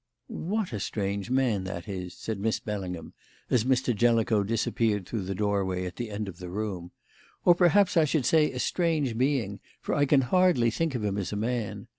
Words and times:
"What 0.49 0.73
a 0.73 0.79
strange 0.79 1.29
man 1.29 1.63
that 1.65 1.87
is," 1.87 2.15
said 2.15 2.39
Miss 2.39 2.59
Bellingham, 2.59 3.13
as 3.51 3.65
Mr. 3.65 3.95
Jellicoe 3.95 4.41
disappeared 4.41 5.05
through 5.05 5.21
the 5.25 5.35
doorway 5.35 5.85
at 5.85 5.97
the 5.97 6.09
end 6.09 6.27
of 6.27 6.39
the 6.39 6.49
room, 6.49 6.89
"or 7.45 7.53
perhaps 7.53 7.95
I 7.95 8.05
should 8.05 8.25
say, 8.25 8.51
a 8.51 8.57
strange 8.57 9.15
being, 9.15 9.59
for 9.79 9.93
I 9.93 10.05
can 10.07 10.21
hardly 10.21 10.71
think 10.71 10.95
of 10.95 11.03
him 11.05 11.19
as 11.19 11.31
a 11.31 11.35
man. 11.35 11.85